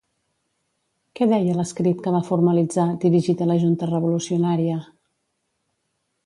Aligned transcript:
Què 1.19 1.27
deia 1.33 1.57
l'escrit 1.59 2.01
que 2.07 2.13
va 2.15 2.21
formalitzar, 2.29 2.87
dirigit 3.05 3.45
a 3.45 3.49
la 3.51 3.59
Junta 3.65 3.91
Revolucionària? 3.91 4.81